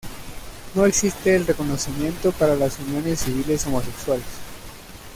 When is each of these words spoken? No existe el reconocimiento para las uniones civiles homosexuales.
No 0.73 0.87
existe 0.87 1.35
el 1.35 1.45
reconocimiento 1.45 2.31
para 2.31 2.55
las 2.55 2.79
uniones 2.79 3.19
civiles 3.21 3.67
homosexuales. 3.67 4.25